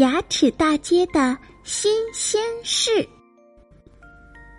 [0.00, 3.06] 牙齿大街的新鲜事。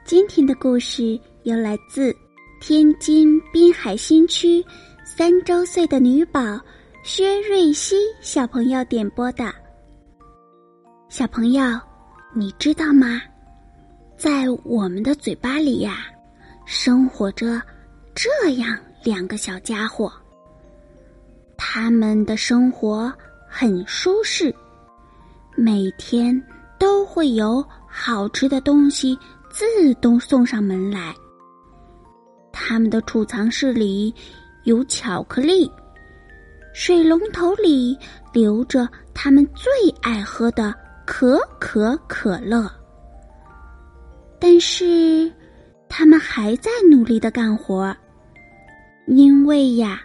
[0.05, 2.15] 今天的故事由来自
[2.61, 4.63] 天津滨海新区
[5.03, 6.59] 三周岁的女宝
[7.03, 9.51] 薛瑞希小朋友点播的。
[11.09, 11.63] 小朋友，
[12.35, 13.19] 你知道吗？
[14.15, 16.05] 在我们的嘴巴里呀，
[16.67, 17.59] 生活着
[18.13, 20.13] 这样两个小家伙。
[21.57, 23.11] 他们的生活
[23.49, 24.53] 很舒适。
[25.63, 26.41] 每天
[26.79, 29.15] 都会有好吃的东西
[29.51, 31.13] 自动送上门来。
[32.51, 34.11] 他们的储藏室里
[34.63, 35.71] 有巧克力，
[36.73, 37.95] 水龙头里
[38.33, 40.73] 留着他们最爱喝的
[41.05, 42.67] 可可可乐。
[44.39, 45.31] 但是，
[45.87, 47.95] 他们还在努力的干活，
[49.05, 50.01] 因为呀，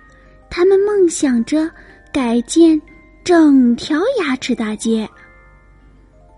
[0.50, 1.70] 他们梦想着
[2.12, 2.78] 改建
[3.24, 5.08] 整条牙齿大街。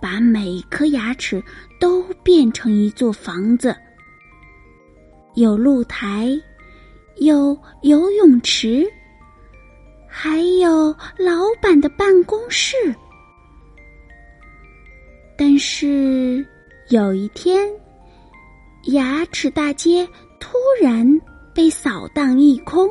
[0.01, 1.43] 把每颗牙齿
[1.81, 3.75] 都变成一座房子，
[5.35, 6.29] 有露台，
[7.17, 8.87] 有游泳池，
[10.09, 12.77] 还有老板的办公室。
[15.37, 16.45] 但是
[16.89, 17.69] 有一天，
[18.87, 20.09] 牙齿大街
[20.41, 21.07] 突然
[21.55, 22.89] 被扫荡一空。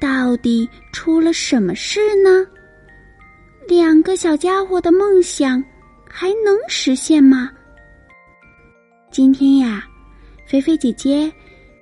[0.00, 2.46] 到底出了什么事呢？
[3.68, 5.62] 两个小家伙的梦想
[6.08, 7.50] 还能实现吗？
[9.10, 9.84] 今天呀，
[10.46, 11.32] 菲菲姐姐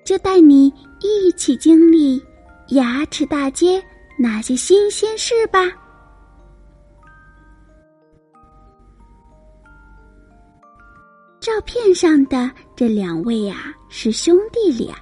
[0.04, 2.22] 就带你一起经历
[2.68, 3.82] 牙齿大街
[4.18, 5.60] 那些新鲜事吧。
[11.41, 14.94] 照片上的这两位呀是兄弟俩，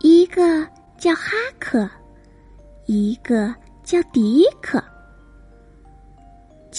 [0.00, 0.66] 一个
[0.98, 1.88] 叫哈克，
[2.86, 4.82] 一个叫迪克。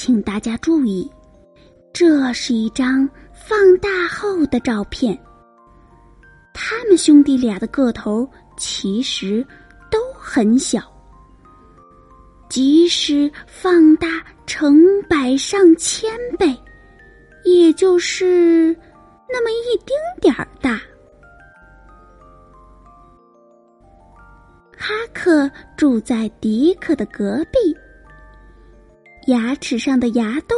[0.02, 1.12] 请大家注意，
[1.92, 5.14] 这是一张放大后的照片。
[6.54, 9.46] 他们兄弟俩的个头其实
[9.92, 10.82] 都很小，
[12.48, 16.58] 即使放大成百上千倍，
[17.44, 18.74] 也就是
[19.28, 20.80] 那么一丁点儿大。
[24.78, 27.78] 哈克住在迪克的隔壁。
[29.30, 30.58] 牙齿上的牙洞，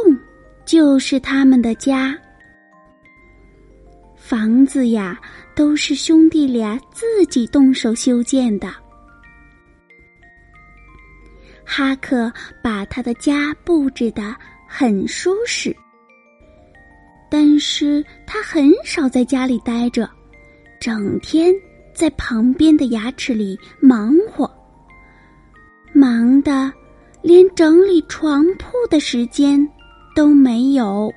[0.64, 2.18] 就是他们的家。
[4.16, 5.20] 房子呀，
[5.54, 8.72] 都是兄弟俩自己动手修建的。
[11.64, 14.34] 哈克把他的家布置的
[14.66, 15.76] 很舒适，
[17.30, 20.08] 但是他很少在家里待着，
[20.80, 21.52] 整天
[21.92, 24.50] 在旁边的牙齿里忙活，
[25.92, 26.72] 忙的。
[27.22, 29.66] 连整理床铺的时间
[30.14, 31.12] 都没有。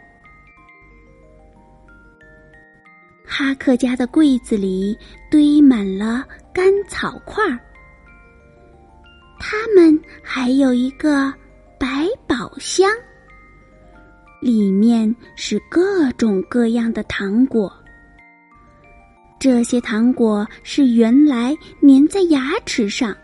[3.26, 4.98] 哈克家的柜子里
[5.30, 6.24] 堆满了
[6.54, 7.60] 干草块儿。
[9.40, 11.34] 他们还有一个
[11.78, 12.90] 百宝箱，
[14.42, 17.72] 里面是各种各样的糖果。
[19.38, 23.16] 这些糖果是原来粘在牙齿上。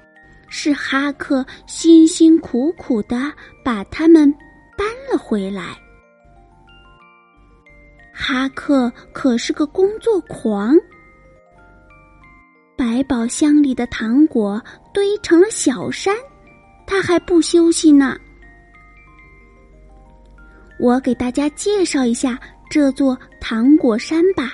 [0.53, 3.31] 是哈克辛辛苦苦的
[3.63, 4.29] 把它们
[4.78, 5.75] 搬了回来。
[8.13, 10.75] 哈克可是个工作狂，
[12.75, 14.62] 百宝箱里的糖果
[14.94, 16.13] 堆成了小山，
[16.86, 18.19] 他还不休息呢。
[20.77, 22.38] 我给大家介绍一下
[22.69, 24.51] 这座糖果山吧。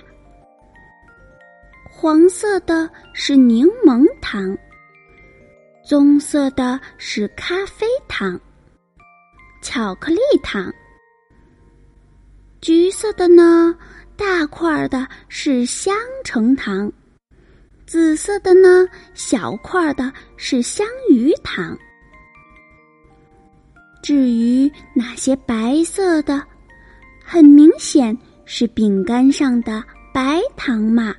[1.90, 4.56] 黄色的是柠檬糖。
[5.88, 8.38] 棕色的是咖啡糖、
[9.62, 10.70] 巧克力糖；
[12.60, 13.74] 橘色的呢，
[14.18, 15.96] 大块的是香
[16.26, 16.92] 橙糖；
[17.86, 21.78] 紫色的呢，小块的是香芋糖。
[24.04, 26.46] 至于那些白色的，
[27.24, 28.14] 很明显
[28.44, 29.82] 是饼干上的
[30.14, 31.16] 白糖嘛。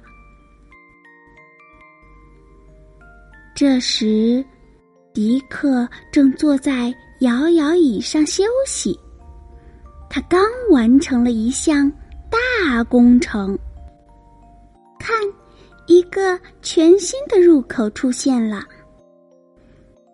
[3.55, 4.45] 这时。
[5.19, 8.97] 迪克正坐在摇摇椅上休息。
[10.09, 11.91] 他刚完成了一项
[12.31, 13.59] 大工程。
[14.97, 15.17] 看，
[15.89, 18.63] 一个全新的入口出现了，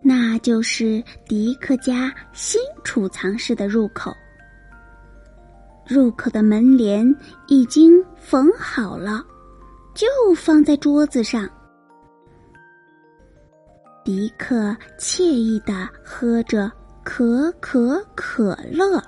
[0.01, 4.11] 那就是迪克家新储藏室的入口。
[5.87, 7.15] 入口的门帘
[7.45, 9.23] 已经缝好了，
[9.93, 11.47] 就放在桌子上。
[14.05, 16.71] 迪克惬意的喝着
[17.03, 19.03] 可可可乐，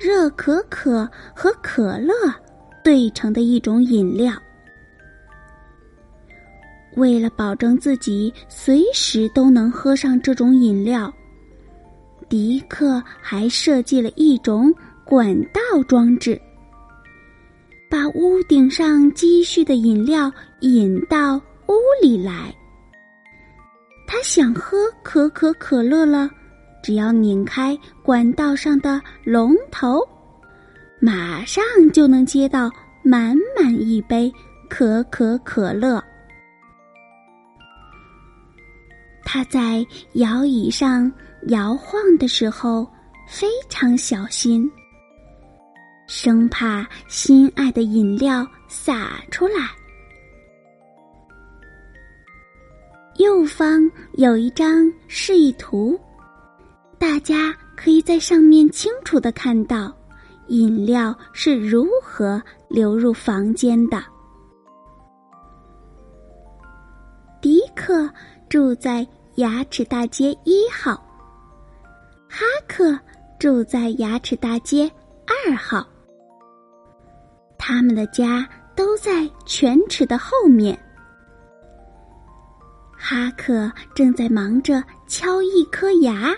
[0.00, 2.12] 热可可和可乐
[2.82, 4.34] 兑成的一种饮料。
[6.96, 11.14] 为了保证自己随时都能喝上这种饮料，
[12.28, 14.74] 迪克还设计了一种。
[15.04, 16.38] 管道装置，
[17.88, 20.30] 把屋顶上积蓄的饮料
[20.60, 21.36] 引到
[21.66, 21.72] 屋
[22.02, 22.54] 里来。
[24.10, 26.30] 他想喝可可可乐了，
[26.82, 30.00] 只要拧开管道上的龙头，
[30.98, 31.62] 马上
[31.92, 32.70] 就能接到
[33.04, 34.32] 满满一杯
[34.66, 36.02] 可可可乐。
[39.24, 41.12] 他在摇椅上
[41.48, 42.90] 摇晃的时候
[43.28, 44.68] 非常小心。
[46.06, 49.68] 生怕心爱的饮料洒出来。
[53.18, 55.98] 右方有一张示意图，
[56.98, 59.92] 大家可以在上面清楚的看到
[60.46, 64.00] 饮料是如何流入房间的。
[67.40, 68.08] 迪克
[68.48, 69.04] 住在
[69.34, 70.92] 牙齿大街一号，
[72.28, 72.96] 哈克
[73.36, 74.88] 住在牙齿大街
[75.26, 75.84] 二号。
[77.58, 80.78] 他们的家都在犬齿的后面。
[83.00, 86.34] 哈克正在忙着敲一颗牙，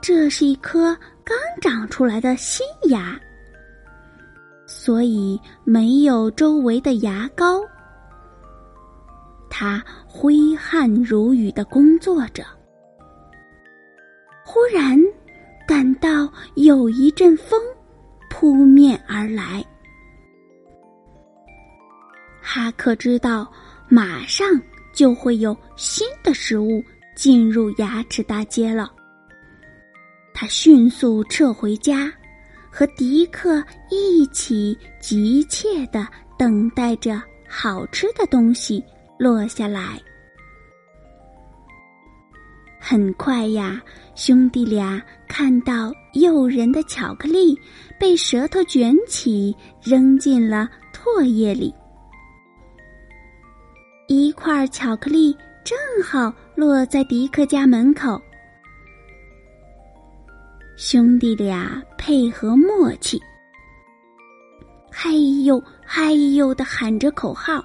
[0.00, 3.20] 这是一颗刚长出来的新牙，
[4.66, 7.60] 所以没有周围的牙膏。
[9.50, 12.42] 他挥汗如雨的工作着，
[14.44, 14.98] 忽然
[15.68, 17.60] 感到有一阵风
[18.30, 19.64] 扑面而来。
[22.40, 23.50] 哈克知道，
[23.88, 24.46] 马上
[24.94, 26.82] 就会有新的食物
[27.14, 28.90] 进入牙齿大街了。
[30.32, 32.10] 他迅速撤回家，
[32.70, 36.08] 和迪克一起急切的
[36.38, 38.82] 等待着好吃的东西
[39.18, 40.00] 落下来。
[42.80, 43.80] 很快呀，
[44.14, 47.58] 兄弟俩看到诱人的巧克力
[47.98, 51.72] 被舌头卷起，扔进了唾液里。
[54.06, 55.34] 一块巧克力
[55.64, 58.20] 正好落在迪克家门口，
[60.76, 63.18] 兄弟俩配合默契，
[64.92, 67.64] 嘿呦嘿呦的喊着口号，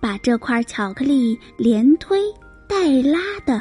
[0.00, 2.20] 把这块巧克力连推
[2.68, 3.60] 带拉的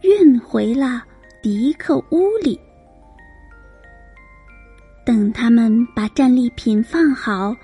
[0.00, 1.04] 运回了
[1.40, 2.58] 迪克屋里。
[5.06, 7.54] 等他们把战利品放好，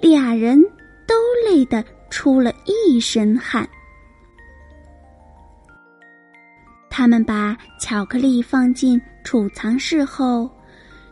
[0.00, 0.58] 俩人
[1.06, 1.14] 都
[1.46, 1.84] 累得。
[2.10, 3.68] 出了一身汗。
[6.88, 10.50] 他们把巧克力放进储藏室后，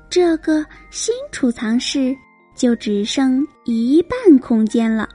[0.08, 2.16] 这个新储藏室
[2.54, 5.08] 就只剩一半空间了。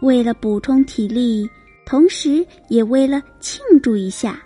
[0.00, 1.48] 为了补充体力，
[1.84, 4.40] 同时也为了庆祝一下，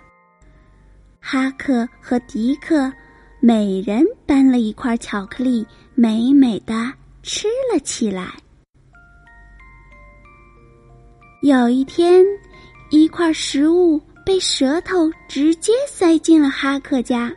[1.19, 2.91] 哈克和迪克
[3.39, 6.91] 每人搬了一块巧克力，美美的
[7.21, 8.33] 吃了起来。
[11.41, 12.25] 有一天，
[12.89, 17.31] 一块食物被舌头直接塞进了哈克家。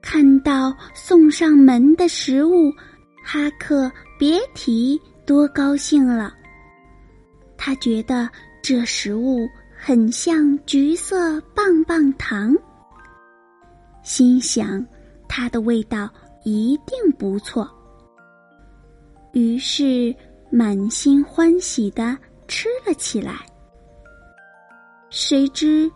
[0.00, 2.72] 看到送上门的食物，
[3.22, 6.32] 哈克别提多高兴了。
[7.58, 8.26] 他觉得
[8.62, 12.56] 这食物很像橘色棒棒糖，
[14.02, 14.84] 心想
[15.28, 16.08] 它的味道
[16.42, 17.70] 一定不错。
[19.34, 20.14] 于是。
[20.56, 23.44] 满心欢喜的吃了起来。
[25.10, 25.90] 谁知，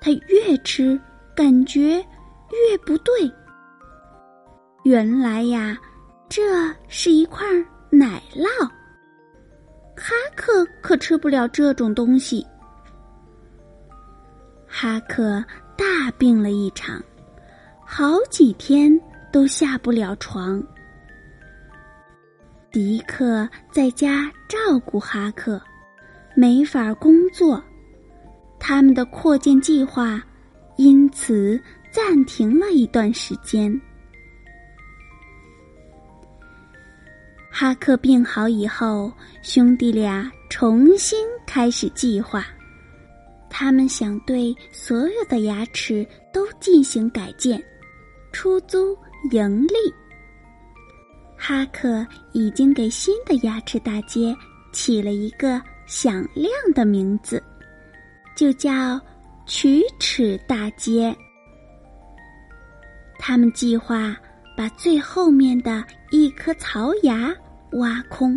[0.00, 1.00] 他越吃，
[1.32, 2.04] 感觉
[2.50, 3.32] 越不对。
[4.82, 5.78] 原来呀，
[6.28, 6.42] 这
[6.88, 7.46] 是一块
[7.88, 8.66] 奶酪。
[9.94, 12.44] 哈克可吃不了这种东西。
[14.66, 15.44] 哈克
[15.76, 17.00] 大病了一场，
[17.86, 18.90] 好几天
[19.30, 20.60] 都下不了床。
[22.72, 25.60] 迪克在家照顾哈克，
[26.36, 27.60] 没法工作，
[28.60, 30.22] 他们的扩建计划
[30.76, 31.60] 因此
[31.90, 33.80] 暂停了一段时间。
[37.50, 39.12] 哈克病好以后，
[39.42, 42.46] 兄弟俩重新开始计划。
[43.48, 47.60] 他们想对所有的牙齿都进行改建，
[48.30, 48.96] 出租
[49.32, 49.74] 盈利。
[51.42, 54.36] 哈克已经给新的牙齿大街
[54.72, 57.42] 起了一个响亮的名字，
[58.36, 59.00] 就叫
[59.46, 61.16] 龋齿大街。
[63.18, 64.14] 他们计划
[64.54, 67.34] 把最后面的一颗槽牙。
[67.74, 68.36] 挖空，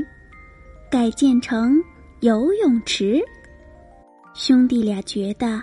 [0.91, 1.81] 改建成
[2.19, 3.19] 游泳池。
[4.35, 5.59] 兄弟俩觉得，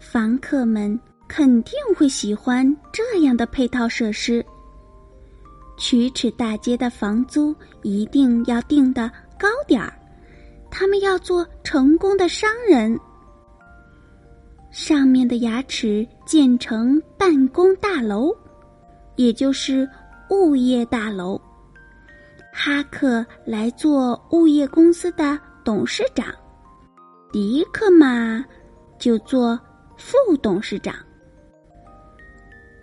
[0.00, 4.42] 房客们肯定会喜欢这样的配套设施。
[5.76, 9.92] 曲尺大街的房租一定要定的高点儿，
[10.70, 12.98] 他们要做成功的商人。
[14.70, 18.34] 上面的牙齿建成办公大楼，
[19.16, 19.88] 也就是
[20.30, 21.40] 物业大楼。
[22.52, 26.26] 哈克来做物业公司的董事长，
[27.32, 28.44] 迪克嘛
[28.98, 29.58] 就做
[29.96, 30.94] 副董事长。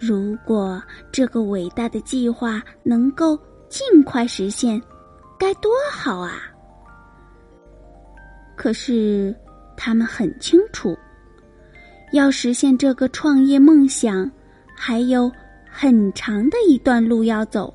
[0.02, 0.82] 如果
[1.12, 3.38] 这个伟大的计划能够
[3.70, 4.82] 尽快实现，
[5.38, 6.42] 该多好啊！
[8.56, 9.36] 可是
[9.78, 10.98] 他们很清楚，
[12.14, 14.30] 要实现这个创业梦想，
[14.76, 15.32] 还有
[15.70, 17.72] 很长的一段路要走。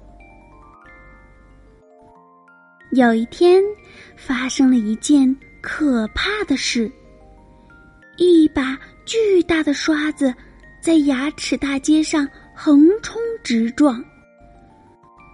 [2.90, 3.62] 有一天，
[4.16, 6.90] 发生了一件可怕的事。
[8.16, 10.34] 一把巨大的刷子
[10.86, 14.00] 在牙齿大街上横冲直撞，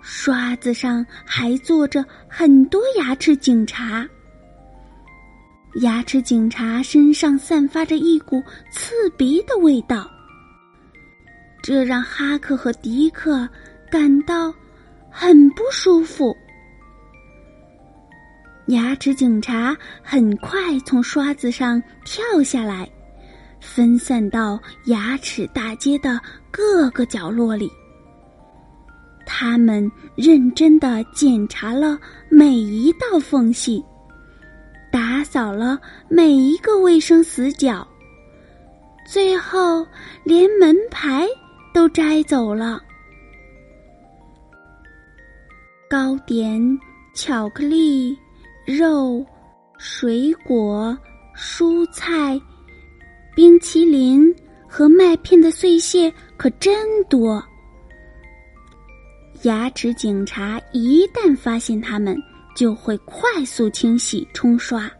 [0.00, 4.08] 刷子上还坐着很多牙齿警察。
[5.82, 10.10] 牙齿警察身上散发着一股刺鼻的味道，
[11.62, 13.46] 这让哈克和迪克
[13.90, 14.54] 感到
[15.10, 16.34] 很不舒服。
[18.68, 22.90] 牙齿警察很快从刷子上跳下来，
[23.62, 27.70] 分散到牙齿大街的各个角落里。
[29.24, 33.82] 他们认真的检查了每一道缝隙，
[34.90, 37.86] 打扫了每一个卫生死角，
[39.06, 39.86] 最后
[40.24, 41.26] 连门牌
[41.72, 42.82] 都摘走了。
[45.88, 46.78] 糕点，
[47.14, 48.18] 巧克力。
[48.64, 49.26] 肉、
[49.76, 50.96] 水果、
[51.36, 52.40] 蔬菜、
[53.34, 54.34] 冰淇淋
[54.68, 57.42] 和麦片的碎屑可真多。
[59.42, 62.16] 牙齿警察一旦发现它们，
[62.54, 64.90] 就会快速清洗冲刷，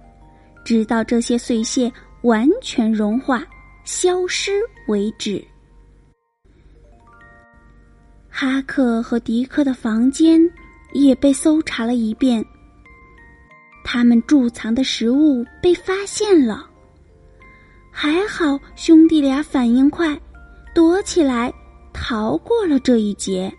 [0.65, 3.47] 直到这些碎屑完全融化
[3.85, 4.53] 消失
[4.89, 5.45] 为止。
[8.29, 10.41] 哈克和迪克的房间
[10.95, 12.45] 也被搜查了一遍。
[13.85, 16.69] 他们贮藏的食物被发现了，
[17.95, 20.19] 还好兄弟俩反应快，
[20.75, 21.53] 躲起来
[21.93, 23.53] 逃过了这一劫。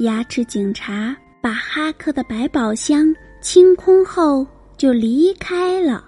[0.00, 4.44] 牙齿警察把哈克的百宝箱清空后
[4.76, 6.04] 就离开了。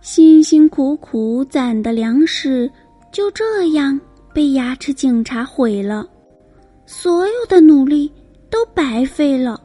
[0.00, 2.70] 辛辛苦苦攒的粮食
[3.10, 3.98] 就这样
[4.34, 6.06] 被牙齿警察毁了，
[6.84, 8.12] 所有的努力
[8.50, 9.58] 都白费了。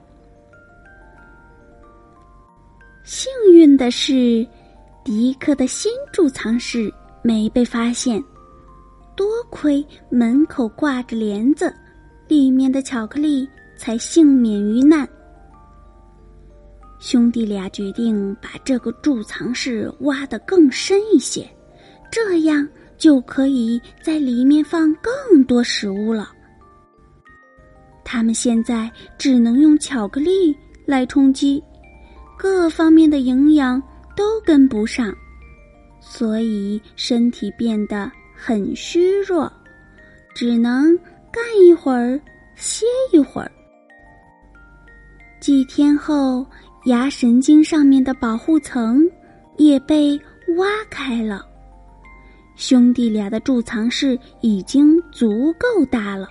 [3.10, 4.48] 幸运的是，
[5.04, 8.24] 迪克的新贮藏室没被发现。
[9.16, 11.74] 多亏门口挂着帘子，
[12.28, 15.10] 里面的巧克力才幸免于难。
[17.00, 21.50] 兄弟俩决定把这个贮藏室挖得更深一些，
[22.12, 26.32] 这样就可以在里面放更多食物了。
[28.06, 28.88] 他们现在
[29.18, 31.64] 只能用巧克力来充饥。
[32.42, 33.84] 各方面的营养
[34.16, 35.14] 都跟不上，
[36.00, 39.52] 所以身体变得很虚弱，
[40.34, 40.98] 只能
[41.34, 42.18] 干一会儿
[42.56, 43.52] 歇一会儿。
[45.42, 46.46] 几天后，
[46.86, 49.06] 牙神经上面的保护层
[49.58, 50.18] 也被
[50.58, 51.46] 挖开了，
[52.56, 56.26] 兄弟俩的贮藏室已经足够大了。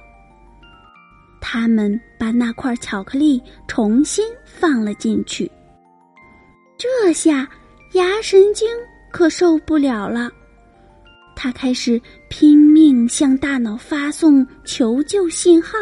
[1.39, 5.51] 他们把那块巧克力重新放了进去。
[6.79, 7.49] 这下
[7.95, 8.69] 牙神经
[9.11, 10.31] 可受不了了，
[11.35, 15.77] 他开始拼命向大脑发送求救信号。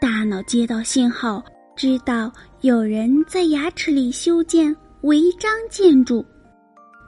[0.00, 1.44] 大脑接到信号，
[1.76, 2.32] 知道
[2.62, 6.24] 有人在牙齿里修建违章建筑，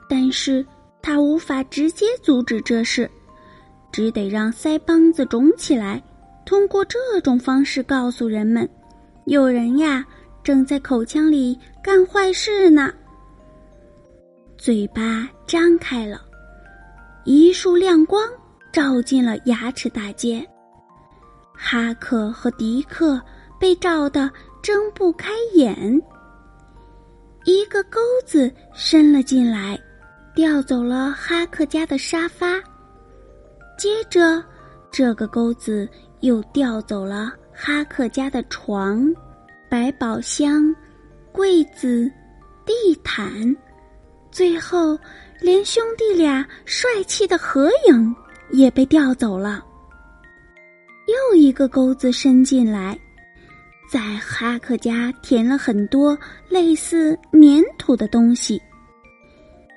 [0.07, 0.63] 但是
[1.01, 3.09] 他无法直接阻止这事，
[3.91, 5.99] 只得让腮帮子肿起来，
[6.45, 8.69] 通过这种方式告诉人们，
[9.25, 10.05] 有人呀
[10.43, 12.93] 正在口腔里干坏事呢。
[14.57, 16.21] 嘴巴张开了，
[17.23, 18.29] 一束亮光
[18.73, 20.45] 照进了牙齿大街。
[21.53, 23.21] 哈克和迪克
[23.57, 24.29] 被照得
[24.61, 25.97] 睁不开眼。
[27.45, 29.79] 一个钩子伸了进来，
[30.35, 32.61] 调走了哈克家的沙发。
[33.77, 34.43] 接着，
[34.91, 35.87] 这个钩子
[36.19, 39.09] 又调走了哈克家的床、
[39.69, 40.75] 百宝箱、
[41.37, 42.11] 柜子、
[42.65, 43.55] 地毯。
[44.31, 44.97] 最后，
[45.39, 48.15] 连兄弟俩帅气的合影
[48.49, 49.63] 也被调走了。
[51.05, 52.97] 又一个钩子伸进来，
[53.87, 56.17] 在哈克家填了很多
[56.49, 58.59] 类似粘土的东西。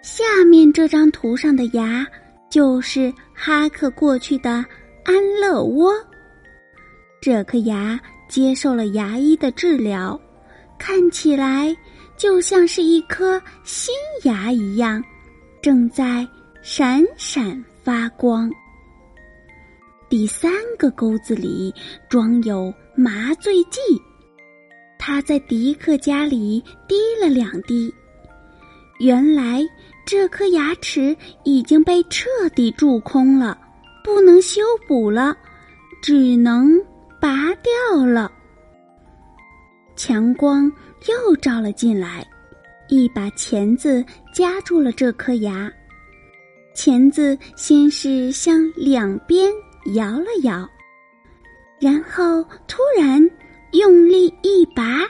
[0.01, 2.07] 下面这张图上的牙
[2.49, 4.65] 就是哈克过去的
[5.05, 5.93] 安乐窝。
[7.21, 8.01] 这颗牙
[8.31, 10.19] 接受了牙医的治疗，
[10.81, 11.77] 看起来。
[12.17, 13.95] 就像是一颗新
[14.25, 15.03] 牙一样，
[15.63, 16.29] 正在
[16.61, 18.51] 闪闪发光。
[20.11, 21.75] 第三个钩子里
[22.11, 23.81] 装有麻醉剂，
[24.99, 27.91] 他在迪克家里滴了两滴。
[28.99, 29.67] 原来
[30.05, 33.59] 这颗牙齿已经被彻底蛀空了，
[34.05, 35.35] 不能修补了，
[36.03, 36.79] 只能
[37.19, 38.31] 拔掉了。
[40.01, 40.73] 强光。
[41.09, 42.27] 又照了进来，
[42.89, 44.03] 一把钳子
[44.33, 45.71] 夹住了这颗牙。
[46.75, 49.53] 钳子先是向两边
[49.95, 50.67] 摇了摇，
[51.79, 53.19] 然后突然
[53.73, 55.01] 用力一拔，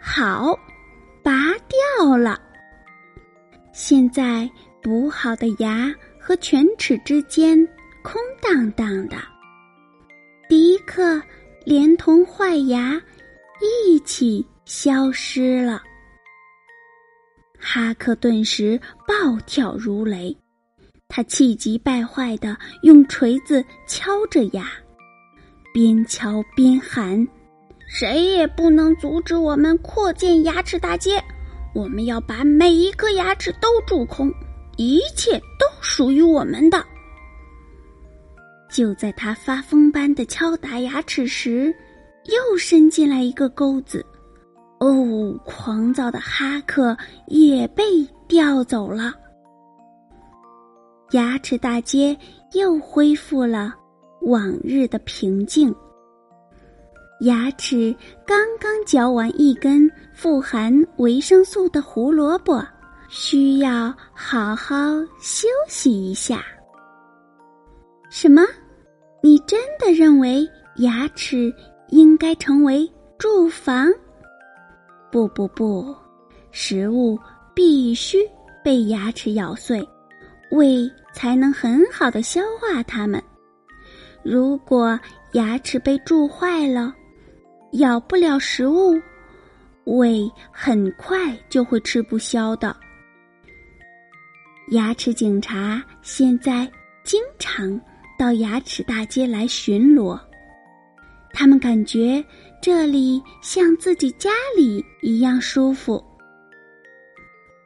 [0.00, 0.58] 好，
[1.22, 1.52] 拔
[1.98, 2.40] 掉了。
[3.72, 4.48] 现在
[4.82, 7.58] 补好的牙和犬齿之间
[8.02, 9.16] 空荡荡的。
[10.50, 11.20] 迪克
[11.64, 13.00] 连同坏牙
[13.62, 14.44] 一起。
[14.64, 15.82] 消失了。
[17.58, 20.34] 哈克顿时暴跳如雷，
[21.08, 24.70] 他气急败坏的用锤子敲着牙，
[25.74, 27.26] 边敲边喊
[27.86, 31.22] ：“谁也不能阻止我们扩建牙齿大街！
[31.74, 34.32] 我们要把每一颗牙齿都蛀空，
[34.76, 36.82] 一切都属于我们的！”
[38.70, 41.74] 就在他发疯般的敲打牙齿时，
[42.24, 44.04] 又伸进来一个钩子。
[44.78, 47.84] 哦，狂躁的哈克也被
[48.26, 49.14] 调走了。
[51.12, 52.16] 牙齿大街
[52.52, 53.74] 又恢复了
[54.22, 55.74] 往日的平静。
[57.20, 57.94] 牙齿
[58.26, 62.60] 刚刚嚼完一根富含维生素的胡萝卜，
[63.08, 64.74] 需要好好
[65.20, 66.44] 休息一下。
[68.10, 68.42] 什么？
[69.22, 70.44] 你真的认为
[70.78, 71.54] 牙齿
[71.92, 73.86] 应该成为住房？
[75.10, 75.94] 不不不，
[76.50, 77.18] 食物
[77.54, 78.16] 必须
[78.64, 79.86] 被牙齿咬碎，
[80.50, 83.22] 胃才能很好的消化它们。
[84.22, 84.98] 如果
[85.32, 86.94] 牙齿被蛀坏了，
[87.72, 88.98] 咬不了食物，
[89.84, 92.74] 胃很快就会吃不消的。
[94.68, 96.66] 牙齿警察现在
[97.04, 97.78] 经常
[98.18, 100.18] 到牙齿大街来巡逻，
[101.32, 102.24] 他们感觉。
[102.64, 106.00] 这里像自己家里一样舒服。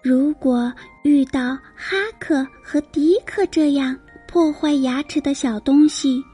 [0.03, 0.73] 如果
[1.05, 3.95] 遇到哈克和迪克这样
[4.27, 6.25] 破坏牙齿的小东西，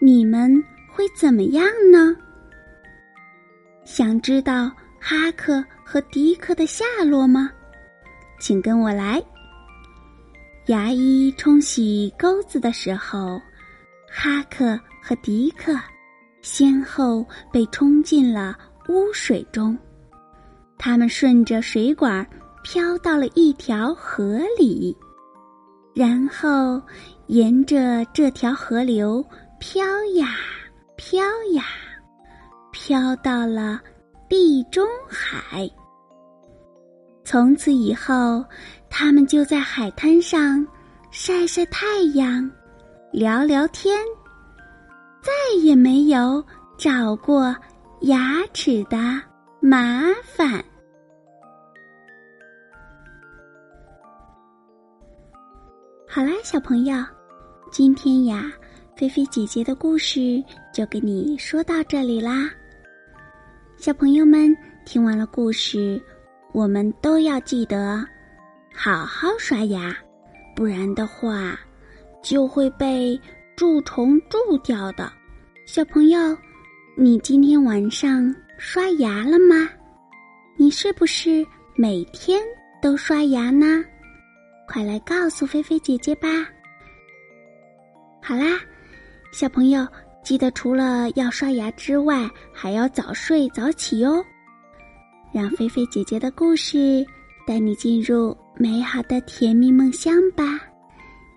[0.00, 0.52] 你们
[0.90, 2.12] 会怎么样呢？
[3.84, 7.52] 想知道哈克和迪克的下落吗？
[8.40, 9.22] 请跟我来。
[10.66, 13.40] 牙医冲洗钩子的时候，
[14.10, 15.78] 哈克和迪克。
[16.42, 18.56] 先后被冲进了
[18.88, 19.76] 污水中，
[20.78, 22.26] 他们顺着水管
[22.62, 24.96] 飘到了一条河里，
[25.94, 26.80] 然后
[27.26, 29.24] 沿着这条河流
[29.58, 30.36] 飘呀
[30.96, 31.22] 飘
[31.52, 31.64] 呀，
[32.72, 33.80] 飘到了
[34.28, 35.68] 地中海。
[37.24, 38.44] 从此以后，
[38.88, 40.66] 他们就在海滩上
[41.10, 42.50] 晒晒太阳，
[43.12, 43.98] 聊聊天。
[45.28, 46.42] 再也没有
[46.78, 47.54] 找过
[48.00, 48.96] 牙齿的
[49.60, 50.64] 麻烦。
[56.08, 56.96] 好啦，小朋友，
[57.70, 58.50] 今天呀，
[58.96, 62.48] 菲菲姐姐的故事就给你说到这里啦。
[63.76, 66.02] 小朋友们听完了故事，
[66.52, 68.02] 我们都要记得
[68.74, 69.94] 好好刷牙，
[70.56, 71.54] 不然的话
[72.22, 73.20] 就会被
[73.56, 75.12] 蛀虫蛀掉的。
[75.68, 76.18] 小朋友，
[76.96, 79.68] 你今天晚上刷牙了吗？
[80.56, 82.40] 你是不是每天
[82.80, 83.84] 都刷牙呢？
[84.66, 86.26] 快来告诉菲菲姐姐吧。
[88.22, 88.58] 好啦，
[89.30, 89.86] 小朋友。
[90.24, 94.24] 记得除了要刷牙之外，还要早睡早起哟。
[95.34, 97.04] 让菲菲姐姐的故事
[97.46, 100.44] 带你进入美好的甜蜜梦乡吧。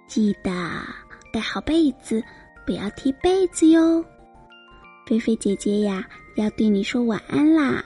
[0.08, 0.50] 记得
[1.34, 2.24] 盖好被子，
[2.66, 4.02] 不要踢被子哟。
[5.12, 7.84] 菲菲姐姐呀，要对你说晚安啦。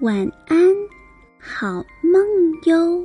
[0.00, 0.58] 晚安，
[1.38, 2.22] 好梦
[2.66, 3.02] 哟。